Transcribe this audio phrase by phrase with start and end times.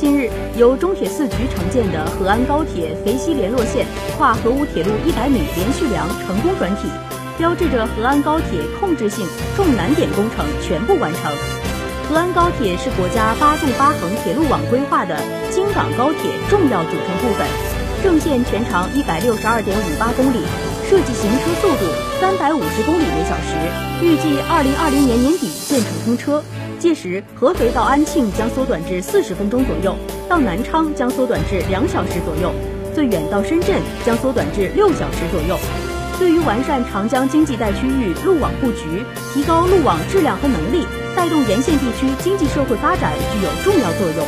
[0.00, 3.84] 近日，由中铁四局承建的合安高铁肥西联络线
[4.16, 6.88] 跨合武铁路一百米连续梁成功转体，
[7.36, 11.30] 标志着合安高铁控制性重难点工程全部完成。
[12.08, 17.46] 合安高铁是国家八纵八横铁路网规划的京港高铁重要组成部分，
[18.02, 20.40] 正线全长一百六十二点五八公里，
[20.88, 21.84] 设计行车速度
[22.18, 23.52] 三百五十公里每小时，
[24.00, 26.42] 预计二零二零年年底建成通车。
[26.80, 29.94] 届时，合肥到安庆将缩短至四十分钟左右，
[30.28, 32.52] 到南昌将缩短至两小时左右，
[32.94, 35.58] 最远到深圳将缩短至六小时左右。
[36.18, 44.26] 对于完善长江经济带区域路网布局，提高路网质量和能力，带动沿线地区经济社会发展，具有重要作用。